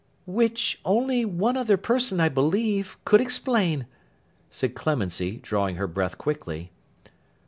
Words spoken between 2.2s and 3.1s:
believe,